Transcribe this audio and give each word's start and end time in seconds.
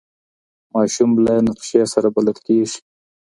ماشوم 0.73 1.11
له 1.25 1.33
نقشې 1.47 1.81
سره 1.93 2.07
بلد 2.15 2.37
کېږي. 2.47 2.77